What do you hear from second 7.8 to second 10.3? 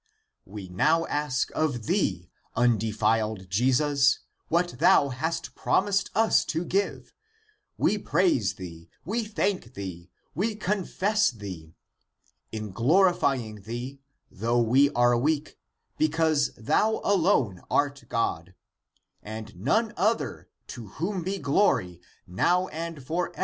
praise thee, we thank thee,